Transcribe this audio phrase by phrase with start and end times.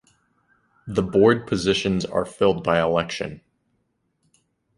[0.87, 3.41] The board positions are filled by election.